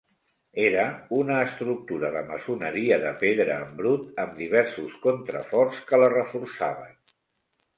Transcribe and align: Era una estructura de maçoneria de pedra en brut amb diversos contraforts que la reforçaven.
Era 0.67 0.83
una 1.17 1.35
estructura 1.47 2.09
de 2.15 2.23
maçoneria 2.31 2.97
de 3.05 3.11
pedra 3.25 3.59
en 3.67 3.75
brut 3.83 4.09
amb 4.25 4.41
diversos 4.45 4.97
contraforts 5.05 5.85
que 5.91 6.01
la 6.05 6.09
reforçaven. 6.19 6.99